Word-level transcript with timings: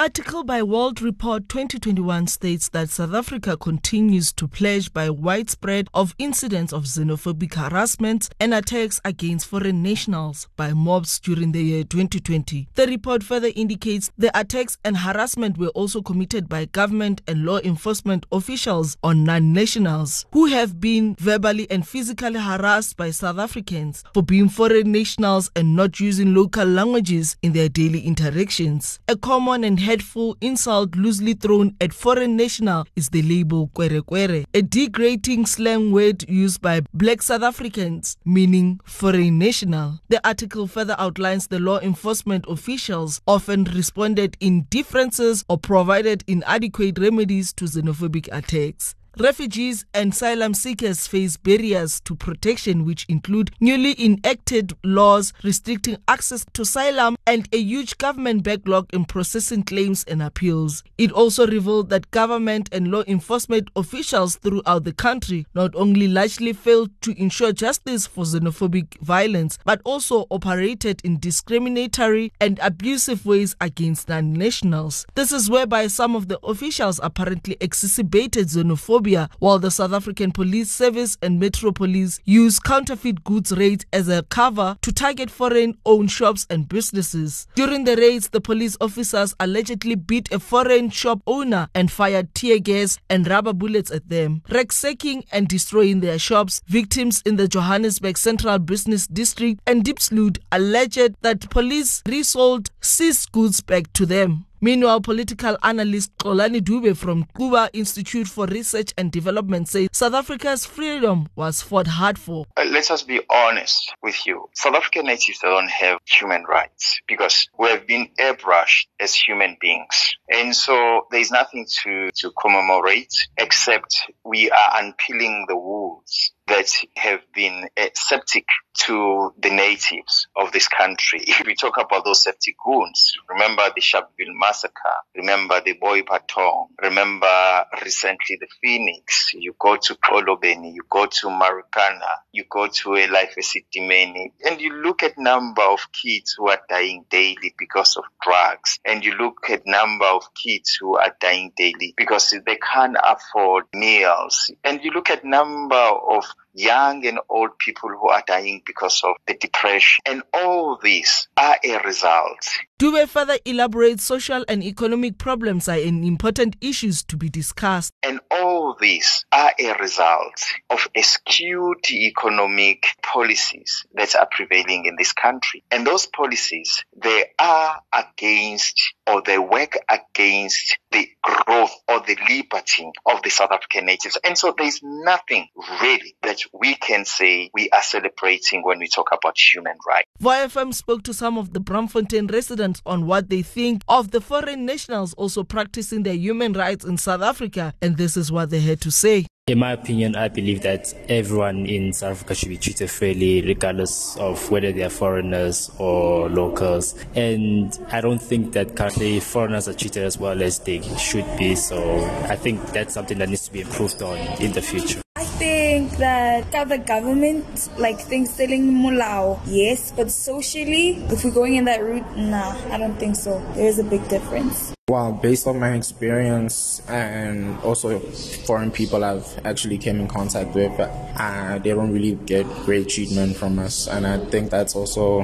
article 0.00 0.42
by 0.44 0.62
World 0.62 1.02
Report 1.02 1.46
2021 1.50 2.26
states 2.26 2.70
that 2.70 2.88
South 2.88 3.12
Africa 3.12 3.54
continues 3.54 4.32
to 4.32 4.48
pledge 4.48 4.90
by 4.94 5.10
widespread 5.10 5.88
of 5.92 6.14
incidents 6.16 6.72
of 6.72 6.84
xenophobic 6.84 7.52
harassment 7.52 8.30
and 8.40 8.54
attacks 8.54 8.98
against 9.04 9.46
foreign 9.46 9.82
nationals 9.82 10.48
by 10.56 10.72
mobs 10.72 11.20
during 11.20 11.52
the 11.52 11.62
year 11.62 11.84
2020. 11.84 12.68
The 12.76 12.86
report 12.86 13.22
further 13.22 13.50
indicates 13.54 14.10
the 14.16 14.30
attacks 14.34 14.78
and 14.86 14.96
harassment 14.96 15.58
were 15.58 15.68
also 15.68 16.00
committed 16.00 16.48
by 16.48 16.64
government 16.64 17.20
and 17.28 17.44
law 17.44 17.58
enforcement 17.58 18.24
officials 18.32 18.96
on 19.02 19.24
non-nationals 19.24 20.24
who 20.32 20.46
have 20.46 20.80
been 20.80 21.14
verbally 21.16 21.70
and 21.70 21.86
physically 21.86 22.40
harassed 22.40 22.96
by 22.96 23.10
South 23.10 23.38
Africans 23.38 24.02
for 24.14 24.22
being 24.22 24.48
foreign 24.48 24.92
nationals 24.92 25.50
and 25.54 25.76
not 25.76 26.00
using 26.00 26.34
local 26.34 26.64
languages 26.64 27.36
in 27.42 27.52
their 27.52 27.68
daily 27.68 28.00
interactions. 28.00 28.98
A 29.06 29.14
common 29.14 29.62
and 29.62 29.89
hateful 29.90 30.36
insult 30.40 30.94
loosely 30.94 31.34
thrown 31.34 31.74
at 31.80 31.92
foreign 31.92 32.36
national 32.36 32.86
is 32.94 33.08
the 33.08 33.22
label 33.22 33.66
kwere 33.74 34.00
kwere, 34.02 34.44
a 34.54 34.62
degrading 34.62 35.44
slang 35.44 35.90
word 35.90 36.22
used 36.30 36.62
by 36.62 36.80
black 36.94 37.20
South 37.20 37.42
Africans 37.42 38.16
meaning 38.24 38.78
foreign 38.84 39.36
national. 39.36 39.98
The 40.08 40.24
article 40.24 40.68
further 40.68 40.94
outlines 40.96 41.48
the 41.48 41.58
law 41.58 41.80
enforcement 41.80 42.44
officials 42.46 43.20
often 43.26 43.64
responded 43.64 44.36
in 44.38 44.68
differences 44.70 45.44
or 45.48 45.58
provided 45.58 46.22
inadequate 46.28 46.96
remedies 46.96 47.52
to 47.54 47.64
xenophobic 47.64 48.28
attacks. 48.30 48.94
Refugees 49.20 49.84
and 49.92 50.14
asylum 50.14 50.54
seekers 50.54 51.06
face 51.06 51.36
barriers 51.36 52.00
to 52.06 52.14
protection, 52.14 52.86
which 52.86 53.04
include 53.06 53.50
newly 53.60 53.94
enacted 54.02 54.72
laws 54.82 55.34
restricting 55.44 55.98
access 56.08 56.46
to 56.54 56.62
asylum 56.62 57.16
and 57.26 57.46
a 57.52 57.58
huge 57.58 57.98
government 57.98 58.44
backlog 58.44 58.88
in 58.94 59.04
processing 59.04 59.62
claims 59.62 60.04
and 60.04 60.22
appeals. 60.22 60.82
It 60.96 61.12
also 61.12 61.46
revealed 61.46 61.90
that 61.90 62.10
government 62.12 62.70
and 62.72 62.90
law 62.90 63.02
enforcement 63.06 63.68
officials 63.76 64.36
throughout 64.36 64.84
the 64.84 64.94
country 64.94 65.46
not 65.54 65.74
only 65.74 66.08
largely 66.08 66.54
failed 66.54 66.88
to 67.02 67.12
ensure 67.20 67.52
justice 67.52 68.06
for 68.06 68.24
xenophobic 68.24 68.98
violence, 69.00 69.58
but 69.66 69.82
also 69.84 70.24
operated 70.30 71.02
in 71.04 71.18
discriminatory 71.18 72.32
and 72.40 72.58
abusive 72.62 73.26
ways 73.26 73.54
against 73.60 74.08
non 74.08 74.32
nationals. 74.32 75.04
This 75.14 75.30
is 75.30 75.50
whereby 75.50 75.88
some 75.88 76.16
of 76.16 76.28
the 76.28 76.38
officials 76.42 76.98
apparently 77.02 77.58
exacerbated 77.60 78.46
xenophobia 78.46 79.09
while 79.38 79.58
the 79.58 79.70
South 79.70 79.92
African 79.92 80.32
Police 80.32 80.70
Service 80.70 81.16
and 81.22 81.38
Metro 81.38 81.72
Police 81.72 82.20
use 82.24 82.58
counterfeit 82.58 83.24
goods 83.24 83.52
raids 83.52 83.84
as 83.92 84.08
a 84.08 84.22
cover 84.24 84.76
to 84.82 84.92
target 84.92 85.30
foreign 85.30 85.76
owned 85.84 86.10
shops 86.10 86.46
and 86.50 86.68
businesses. 86.68 87.46
During 87.54 87.84
the 87.84 87.96
raids, 87.96 88.28
the 88.28 88.40
police 88.40 88.76
officers 88.80 89.34
allegedly 89.40 89.94
beat 89.94 90.30
a 90.32 90.38
foreign 90.38 90.90
shop 90.90 91.20
owner 91.26 91.68
and 91.74 91.90
fired 91.90 92.34
tear 92.34 92.58
gas 92.58 92.98
and 93.08 93.28
rubber 93.28 93.52
bullets 93.52 93.90
at 93.90 94.08
them, 94.08 94.42
ransacking 94.48 95.24
and 95.32 95.48
destroying 95.48 96.00
their 96.00 96.18
shops. 96.18 96.62
Victims 96.66 97.22
in 97.24 97.36
the 97.36 97.48
Johannesburg 97.48 98.18
Central 98.18 98.58
Business 98.58 99.06
District 99.06 99.60
and 99.66 99.84
Diepsloot 99.84 100.38
alleged 100.52 101.14
that 101.22 101.50
police 101.50 102.02
resold 102.06 102.70
seized 102.80 103.32
goods 103.32 103.60
back 103.60 103.92
to 103.94 104.06
them. 104.06 104.46
Meanwhile, 104.62 105.00
political 105.00 105.56
analyst 105.62 106.14
Xolani 106.18 106.60
Dube 106.60 106.94
from 106.94 107.24
Xubera 107.34 107.70
Institute 107.72 108.28
for 108.28 108.44
Research 108.44 108.92
and 108.98 109.10
Development 109.10 109.66
says 109.66 109.88
South 109.92 110.12
Africa's 110.12 110.66
freedom 110.66 111.28
was 111.34 111.62
fought 111.62 111.86
hard 111.86 112.18
for. 112.18 112.44
Uh, 112.58 112.64
let 112.64 112.90
us 112.90 113.02
be 113.02 113.22
honest 113.30 113.94
with 114.02 114.26
you. 114.26 114.50
South 114.54 114.74
African 114.74 115.06
natives 115.06 115.38
don't 115.38 115.70
have 115.70 115.98
human 116.04 116.44
rights 116.44 117.00
because 117.08 117.48
we 117.58 117.68
have 117.70 117.86
been 117.86 118.10
airbrushed 118.18 118.88
as 119.00 119.14
human 119.14 119.56
beings. 119.62 120.16
And 120.28 120.54
so 120.54 121.06
there 121.10 121.20
is 121.20 121.30
nothing 121.30 121.66
to, 121.82 122.10
to 122.16 122.30
commemorate 122.32 123.28
except 123.38 124.10
we 124.26 124.50
are 124.50 124.82
unpeeling 124.82 125.46
the 125.48 125.56
wounds 125.56 126.34
that 126.48 126.70
have 126.96 127.20
been 127.34 127.68
uh, 127.78 127.86
septic 127.94 128.44
to 128.72 129.34
the 129.40 129.50
natives 129.50 130.28
of 130.36 130.52
this 130.52 130.68
country. 130.68 131.20
If 131.40 131.46
we 131.46 131.54
talk 131.54 131.76
about 131.78 132.04
those 132.04 132.22
septic 132.22 132.56
wounds, 132.64 133.16
remember 133.28 133.62
the 133.74 133.80
Sharpeville 133.80 134.34
massacre, 134.34 134.72
remember 135.16 135.60
the 135.60 135.74
Boipatong, 135.74 136.68
remember 136.82 137.64
recently 137.82 138.38
the 138.40 138.48
Phoenix, 138.60 139.32
you 139.34 139.54
go 139.58 139.76
to 139.76 139.94
Kolobeni, 139.94 140.74
you 140.74 140.82
go 140.88 141.06
to 141.06 141.28
Marikana, 141.28 142.10
you 142.32 142.44
go 142.48 142.68
to 142.68 142.96
a 142.96 143.06
Life 143.08 143.36
Esidimeni, 143.38 144.32
and 144.44 144.60
you 144.60 144.72
look 144.74 145.02
at 145.02 145.18
number 145.18 145.62
of 145.62 145.80
kids 145.92 146.34
who 146.36 146.48
are 146.48 146.60
dying 146.68 147.04
daily 147.10 147.54
because 147.58 147.96
of 147.96 148.04
drugs, 148.22 148.78
and 148.84 149.04
you 149.04 149.12
look 149.14 149.48
at 149.50 149.62
number 149.66 150.06
of 150.06 150.22
kids 150.34 150.76
who 150.80 150.96
are 150.96 151.14
dying 151.20 151.52
daily 151.56 151.94
because 151.96 152.34
they 152.46 152.56
can't 152.56 152.96
afford 153.02 153.64
meals, 153.74 154.50
and 154.64 154.82
you 154.84 154.90
look 154.90 155.10
at 155.10 155.24
number 155.24 155.76
of 155.76 156.24
young 156.54 157.06
and 157.06 157.18
old 157.28 157.56
people 157.58 157.90
who 157.90 158.08
are 158.08 158.24
dying 158.26 158.59
because 158.64 159.00
of 159.04 159.16
the 159.26 159.34
depression. 159.34 160.02
And 160.06 160.22
all 160.32 160.78
these 160.82 161.28
are 161.36 161.56
a 161.64 161.78
result. 161.84 162.48
Dube 162.78 163.06
further 163.08 163.38
elaborates 163.44 164.04
social 164.04 164.42
and 164.48 164.62
economic 164.62 165.18
problems 165.18 165.68
are 165.68 165.78
an 165.78 166.02
important 166.02 166.56
issues 166.60 167.02
to 167.04 167.16
be 167.16 167.28
discussed. 167.28 167.92
And 168.02 168.20
all 168.30 168.39
these 168.78 169.24
are 169.32 169.52
a 169.58 169.72
result 169.78 170.44
of 170.68 170.86
skewed 171.00 171.90
economic 171.90 172.86
policies 173.02 173.86
that 173.94 174.14
are 174.14 174.28
prevailing 174.30 174.86
in 174.86 174.96
this 174.96 175.12
country. 175.12 175.64
And 175.70 175.86
those 175.86 176.06
policies, 176.06 176.84
they 176.96 177.24
are 177.38 177.80
against 177.92 178.94
or 179.06 179.22
they 179.22 179.38
work 179.38 179.76
against 179.88 180.78
the 180.92 181.08
growth 181.22 181.72
or 181.88 182.00
the 182.00 182.16
liberty 182.28 182.90
of 183.06 183.22
the 183.22 183.30
South 183.30 183.50
African 183.50 183.86
natives. 183.86 184.18
And 184.22 184.36
so 184.38 184.54
there's 184.56 184.80
nothing 184.82 185.48
really 185.82 186.16
that 186.22 186.40
we 186.52 186.74
can 186.76 187.04
say 187.04 187.50
we 187.52 187.70
are 187.70 187.82
celebrating 187.82 188.62
when 188.62 188.78
we 188.78 188.88
talk 188.88 189.08
about 189.12 189.36
human 189.38 189.76
rights. 189.86 190.08
VOW 190.20 190.46
FM 190.46 190.74
spoke 190.74 191.02
to 191.04 191.14
some 191.14 191.38
of 191.38 191.52
the 191.52 191.60
Braamfontein 191.60 192.30
residents 192.30 192.82
on 192.86 193.06
what 193.06 193.28
they 193.28 193.42
think 193.42 193.82
of 193.88 194.10
the 194.10 194.20
foreign 194.20 194.64
nationals 194.64 195.14
also 195.14 195.42
practicing 195.42 196.02
their 196.02 196.14
human 196.14 196.52
rights 196.52 196.84
in 196.84 196.96
South 196.96 197.22
Africa, 197.22 197.74
and 197.82 197.96
this 197.96 198.16
is 198.16 198.30
what 198.30 198.50
they 198.50 198.59
had 198.60 198.80
to 198.82 198.90
say. 198.90 199.26
In 199.46 199.58
my 199.58 199.72
opinion, 199.72 200.14
I 200.14 200.28
believe 200.28 200.62
that 200.62 200.94
everyone 201.08 201.66
in 201.66 201.92
South 201.92 202.12
Africa 202.12 202.36
should 202.36 202.50
be 202.50 202.56
treated 202.56 202.88
fairly, 202.88 203.42
regardless 203.42 204.16
of 204.16 204.48
whether 204.50 204.70
they 204.70 204.84
are 204.84 204.90
foreigners 204.90 205.70
or 205.78 206.28
locals. 206.28 206.94
And 207.16 207.76
I 207.90 208.00
don't 208.00 208.22
think 208.22 208.52
that 208.52 208.76
currently 208.76 209.18
foreigners 209.18 209.66
are 209.66 209.74
treated 209.74 210.04
as 210.04 210.18
well 210.18 210.40
as 210.40 210.60
they 210.60 210.80
should 210.98 211.26
be. 211.36 211.56
So 211.56 212.04
I 212.28 212.36
think 212.36 212.64
that's 212.72 212.94
something 212.94 213.18
that 213.18 213.28
needs 213.28 213.46
to 213.46 213.52
be 213.52 213.62
improved 213.62 214.00
on 214.02 214.18
in 214.40 214.52
the 214.52 214.62
future. 214.62 215.02
Think 215.40 215.96
that 215.96 216.52
the 216.68 216.76
government 216.76 217.70
like 217.78 217.98
thinks 217.98 218.28
selling 218.28 218.74
mulao, 218.74 219.40
yes, 219.46 219.90
but 219.90 220.10
socially, 220.10 221.02
if 221.08 221.24
we're 221.24 221.30
going 221.30 221.54
in 221.54 221.64
that 221.64 221.82
route, 221.82 222.04
nah, 222.14 222.54
I 222.68 222.76
don't 222.76 222.96
think 223.00 223.16
so. 223.16 223.40
There 223.54 223.66
is 223.66 223.78
a 223.78 223.84
big 223.84 224.06
difference. 224.10 224.74
Well, 224.90 225.12
based 225.12 225.46
on 225.46 225.58
my 225.58 225.72
experience 225.72 226.82
and 226.88 227.58
also 227.60 228.00
foreign 228.44 228.70
people 228.70 229.02
I've 229.02 229.40
actually 229.46 229.78
came 229.78 229.98
in 229.98 230.08
contact 230.08 230.54
with, 230.54 230.78
uh, 230.78 231.58
they 231.58 231.70
don't 231.70 231.90
really 231.90 232.16
get 232.26 232.44
great 232.66 232.90
treatment 232.90 233.34
from 233.34 233.58
us, 233.60 233.88
and 233.88 234.06
I 234.06 234.18
think 234.26 234.50
that's 234.50 234.76
also 234.76 235.22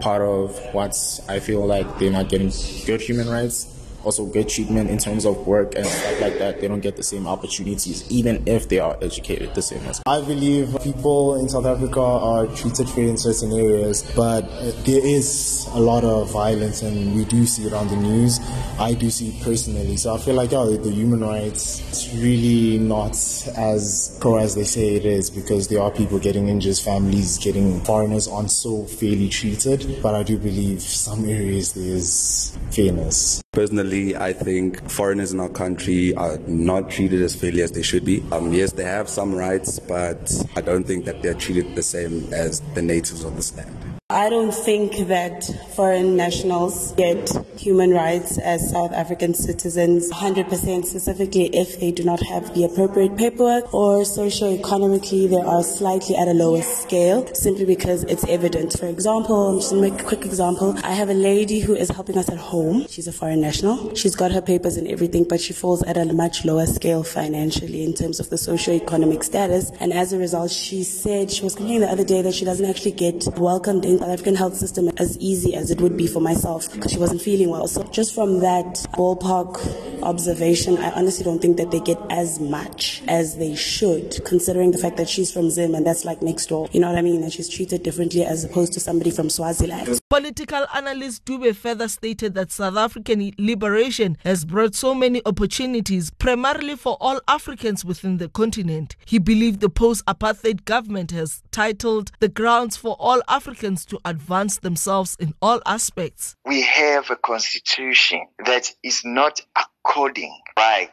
part 0.00 0.22
of 0.22 0.58
what 0.72 0.96
I 1.28 1.38
feel 1.38 1.66
like 1.66 1.98
they're 1.98 2.10
not 2.10 2.30
getting 2.30 2.50
good 2.86 3.02
human 3.02 3.28
rights 3.28 3.79
also 4.04 4.26
good 4.26 4.48
treatment 4.48 4.90
in 4.90 4.98
terms 4.98 5.24
of 5.24 5.46
work 5.46 5.74
and 5.74 5.86
stuff 5.86 6.20
like 6.20 6.38
that. 6.38 6.60
They 6.60 6.68
don't 6.68 6.80
get 6.80 6.96
the 6.96 7.02
same 7.02 7.26
opportunities, 7.26 8.10
even 8.10 8.42
if 8.46 8.68
they 8.68 8.78
are 8.78 8.96
educated 9.02 9.54
the 9.54 9.62
same 9.62 9.84
as. 9.86 10.00
I 10.06 10.20
believe 10.20 10.76
people 10.82 11.40
in 11.40 11.48
South 11.48 11.66
Africa 11.66 12.00
are 12.00 12.46
treated 12.48 12.88
fair 12.88 13.04
in 13.04 13.16
certain 13.16 13.52
areas, 13.52 14.02
but 14.16 14.42
there 14.84 15.04
is 15.04 15.66
a 15.72 15.80
lot 15.80 16.04
of 16.04 16.30
violence, 16.30 16.82
and 16.82 17.14
we 17.14 17.24
do 17.24 17.46
see 17.46 17.66
it 17.66 17.72
on 17.72 17.88
the 17.88 17.96
news. 17.96 18.40
I 18.80 18.94
do 18.94 19.10
see 19.10 19.38
personally. 19.44 19.98
So 19.98 20.14
I 20.14 20.18
feel 20.18 20.34
like, 20.34 20.54
oh, 20.54 20.74
the 20.74 20.90
human 20.90 21.20
rights, 21.20 21.80
it's 21.90 22.14
really 22.14 22.78
not 22.78 23.10
as 23.54 24.16
pro 24.22 24.38
as 24.38 24.54
they 24.54 24.64
say 24.64 24.94
it 24.94 25.04
is 25.04 25.28
because 25.28 25.68
there 25.68 25.82
are 25.82 25.90
people 25.90 26.18
getting 26.18 26.48
injured, 26.48 26.78
families 26.78 27.36
getting, 27.36 27.80
foreigners 27.82 28.26
aren't 28.26 28.50
so 28.50 28.84
fairly 28.84 29.28
treated. 29.28 29.98
But 30.02 30.14
I 30.14 30.22
do 30.22 30.38
believe 30.38 30.80
some 30.80 31.26
areas 31.26 31.74
there's 31.74 32.56
fairness. 32.70 33.42
Personally, 33.52 34.16
I 34.16 34.32
think 34.32 34.88
foreigners 34.88 35.34
in 35.34 35.40
our 35.40 35.50
country 35.50 36.14
are 36.14 36.38
not 36.46 36.88
treated 36.88 37.20
as 37.20 37.34
fairly 37.34 37.60
as 37.60 37.72
they 37.72 37.82
should 37.82 38.06
be. 38.06 38.24
Um, 38.32 38.50
yes, 38.50 38.72
they 38.72 38.84
have 38.84 39.10
some 39.10 39.34
rights, 39.34 39.78
but 39.78 40.32
I 40.56 40.62
don't 40.62 40.84
think 40.84 41.04
that 41.04 41.20
they're 41.20 41.34
treated 41.34 41.74
the 41.74 41.82
same 41.82 42.32
as 42.32 42.60
the 42.74 42.80
natives 42.80 43.24
of 43.24 43.36
this 43.36 43.54
land. 43.54 43.89
I 44.10 44.28
don't 44.28 44.52
think 44.52 45.06
that 45.06 45.44
foreign 45.76 46.16
nationals 46.16 46.90
get 46.94 47.30
human 47.56 47.90
rights 47.90 48.38
as 48.38 48.68
South 48.68 48.90
African 48.90 49.34
citizens 49.34 50.10
100% 50.10 50.84
specifically 50.84 51.46
if 51.54 51.78
they 51.78 51.92
do 51.92 52.02
not 52.02 52.20
have 52.22 52.52
the 52.52 52.64
appropriate 52.64 53.16
paperwork 53.16 53.72
or 53.72 54.04
socio-economically 54.04 55.28
they 55.28 55.40
are 55.40 55.62
slightly 55.62 56.16
at 56.16 56.26
a 56.26 56.32
lower 56.32 56.60
scale 56.62 57.32
simply 57.34 57.64
because 57.64 58.02
it's 58.04 58.24
evident. 58.24 58.76
For 58.76 58.86
example, 58.86 59.50
I'm 59.50 59.58
just 59.58 59.70
going 59.70 59.84
to 59.84 59.90
make 59.92 60.00
a 60.00 60.04
quick 60.04 60.24
example. 60.24 60.74
I 60.82 60.90
have 60.90 61.08
a 61.08 61.14
lady 61.14 61.60
who 61.60 61.76
is 61.76 61.88
helping 61.90 62.18
us 62.18 62.28
at 62.28 62.38
home. 62.38 62.88
She's 62.88 63.06
a 63.06 63.12
foreign 63.12 63.40
national. 63.40 63.94
She's 63.94 64.16
got 64.16 64.32
her 64.32 64.42
papers 64.42 64.76
and 64.76 64.88
everything, 64.88 65.22
but 65.22 65.40
she 65.40 65.52
falls 65.52 65.84
at 65.84 65.96
a 65.96 66.12
much 66.12 66.44
lower 66.44 66.66
scale 66.66 67.04
financially 67.04 67.84
in 67.84 67.94
terms 67.94 68.18
of 68.18 68.28
the 68.28 68.38
socio-economic 68.38 69.22
status. 69.22 69.70
And 69.78 69.92
as 69.92 70.12
a 70.12 70.18
result, 70.18 70.50
she 70.50 70.82
said 70.82 71.30
she 71.30 71.44
was 71.44 71.54
complaining 71.54 71.82
the 71.82 71.92
other 71.92 72.04
day 72.04 72.22
that 72.22 72.34
she 72.34 72.44
doesn't 72.44 72.68
actually 72.68 72.92
get 72.92 73.24
welcomed 73.38 73.84
in 73.84 73.99
South 74.00 74.08
African 74.08 74.34
health 74.34 74.56
system 74.56 74.88
as 74.96 75.18
easy 75.18 75.54
as 75.54 75.70
it 75.70 75.78
would 75.82 75.94
be 75.94 76.06
for 76.06 76.20
myself 76.20 76.72
because 76.72 76.90
she 76.90 76.98
wasn't 76.98 77.20
feeling 77.20 77.50
well. 77.50 77.68
So 77.68 77.82
just 77.84 78.14
from 78.14 78.40
that 78.40 78.76
ballpark 78.94 80.02
observation, 80.02 80.78
I 80.78 80.90
honestly 80.92 81.22
don't 81.22 81.38
think 81.38 81.58
that 81.58 81.70
they 81.70 81.80
get 81.80 81.98
as 82.08 82.40
much 82.40 83.02
as 83.08 83.36
they 83.36 83.54
should, 83.54 84.24
considering 84.24 84.70
the 84.70 84.78
fact 84.78 84.96
that 84.96 85.06
she's 85.06 85.30
from 85.30 85.50
Zim 85.50 85.74
and 85.74 85.86
that's 85.86 86.06
like 86.06 86.22
next 86.22 86.46
door. 86.46 86.66
You 86.72 86.80
know 86.80 86.88
what 86.88 86.96
I 86.96 87.02
mean? 87.02 87.22
And 87.22 87.30
she's 87.30 87.50
treated 87.50 87.82
differently 87.82 88.24
as 88.24 88.42
opposed 88.42 88.72
to 88.72 88.80
somebody 88.80 89.10
from 89.10 89.28
Swaziland. 89.28 90.00
Political 90.08 90.66
analyst 90.74 91.26
Dube 91.26 91.54
further 91.54 91.86
stated 91.86 92.32
that 92.34 92.50
South 92.50 92.78
African 92.78 93.32
liberation 93.38 94.16
has 94.24 94.46
brought 94.46 94.74
so 94.74 94.94
many 94.94 95.20
opportunities, 95.26 96.10
primarily 96.10 96.74
for 96.74 96.96
all 97.00 97.20
Africans 97.28 97.84
within 97.84 98.16
the 98.16 98.30
continent. 98.30 98.96
He 99.04 99.18
believed 99.18 99.60
the 99.60 99.68
post 99.68 100.04
apartheid 100.06 100.64
government 100.64 101.10
has 101.10 101.42
titled 101.52 102.12
the 102.18 102.28
grounds 102.28 102.78
for 102.78 102.96
all 102.98 103.20
Africans 103.28 103.84
to 103.90 104.00
advance 104.04 104.58
themselves 104.58 105.16
in 105.20 105.34
all 105.42 105.60
aspects. 105.66 106.36
We 106.46 106.62
have 106.62 107.10
a 107.10 107.16
constitution 107.16 108.26
that 108.46 108.72
is 108.82 109.02
not 109.04 109.40
according 109.56 110.40
right 110.56 110.90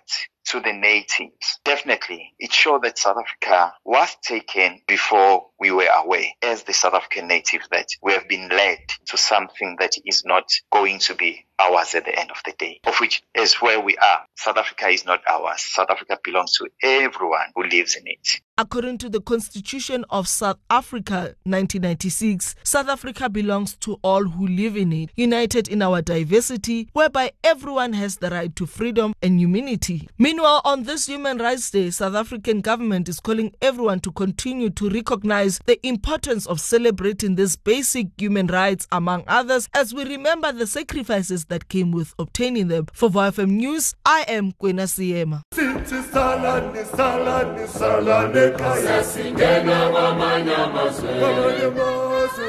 to 0.48 0.60
the 0.62 0.74
natives. 0.74 1.60
Definitely, 1.66 2.34
it 2.40 2.54
showed 2.54 2.84
that 2.84 2.98
South 2.98 3.18
Africa 3.18 3.74
was 3.84 4.16
taken 4.24 4.82
before 4.88 5.48
we 5.60 5.72
were 5.72 5.90
aware 5.96 6.28
as 6.44 6.64
the 6.64 6.74
South 6.74 6.94
African 6.94 7.28
natives 7.28 7.68
that 7.72 7.88
we 8.02 8.14
have 8.14 8.28
been 8.28 8.50
led 8.50 8.80
to 9.08 9.18
something 9.18 9.76
that 9.80 9.94
is 10.06 10.24
not 10.26 10.50
going 10.72 11.00
to 11.00 11.16
be 11.16 11.46
ours 11.60 11.96
at 11.96 12.06
the 12.06 12.18
end 12.20 12.30
of 12.30 12.38
the 12.46 12.54
day, 12.60 12.80
of 12.86 12.96
which 13.00 13.24
is 13.34 13.56
where 13.56 13.80
we 13.80 13.98
are. 13.98 14.22
South 14.36 14.58
Africa 14.58 14.90
is 14.90 15.06
not 15.06 15.22
ours. 15.28 15.62
South 15.62 15.90
Africa 15.90 16.20
belongs 16.24 16.54
to 16.54 16.68
everyone 16.84 17.48
who 17.56 17.64
lives 17.64 17.96
in 17.96 18.04
it. 18.06 18.42
According 18.60 19.00
to 19.00 19.10
the 19.10 19.22
Constitution 19.22 20.06
of 20.10 20.28
South 20.28 20.58
Africa 20.70 21.36
1996, 21.46 22.56
South 22.64 22.90
Africa 22.90 23.30
belongs 23.30 23.76
to 23.78 24.00
all 24.04 24.24
who 24.24 24.48
live 24.48 24.78
in 24.78 24.92
it, 24.94 25.10
united 25.16 25.68
in 25.68 25.82
our 25.82 26.02
diversity, 26.02 26.90
whereby 26.94 27.32
everyone 27.44 27.94
has 27.94 28.18
the 28.18 28.30
right 28.30 28.56
to 28.56 28.66
freedom 28.66 29.14
and 29.22 29.40
humanity. 29.40 30.08
Meanwhile, 30.18 30.62
on 30.64 30.84
this 30.84 31.08
Human 31.08 31.38
Rights 31.38 31.72
Day, 31.72 31.90
South 31.90 32.16
African 32.16 32.62
government 32.62 33.10
is 33.10 33.20
calling 33.20 33.54
everyone 33.62 34.00
to 34.02 34.12
continue 34.12 34.70
to 34.72 34.90
recognize 34.90 35.47
the 35.66 35.80
importance 35.88 36.46
of 36.46 36.60
celebrating 36.60 37.36
these 37.36 37.56
basic 37.56 38.08
human 38.18 38.48
rights, 38.48 38.88
among 38.92 39.24
others, 39.28 39.70
as 39.74 39.94
we 39.94 40.04
remember 40.04 40.52
the 40.52 40.68
sacrifices 40.68 41.46
that 41.46 41.70
came 41.70 41.92
with 41.92 42.14
obtaining 42.20 42.68
them. 42.68 42.88
For 42.94 43.10
VOW 43.10 43.32
FM 43.32 43.52
News, 43.52 43.94
I 44.06 44.26
am 44.28 44.52
Kwena 44.54 44.88
Seema. 44.88 45.44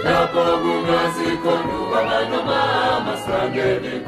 Lapho 0.04 0.58
kungazikhona 0.62 1.74
ubaba 1.80 2.28
noma 2.30 3.00
masangeni 3.06 4.00